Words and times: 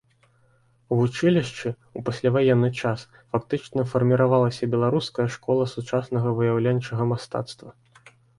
У 0.93 0.95
вучылішчы, 0.99 1.73
у 1.99 2.01
пасляваенны 2.07 2.69
час, 2.81 3.03
фактычна 3.35 3.85
фарміравалася 3.93 4.71
беларуская 4.73 5.27
школа 5.35 5.69
сучаснага 5.75 6.33
выяўленчага 6.41 7.03
мастацтва. 7.15 7.69